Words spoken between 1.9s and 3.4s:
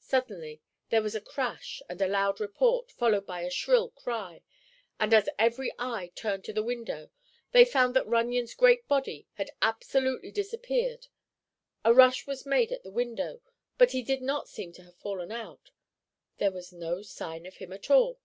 a loud report—followed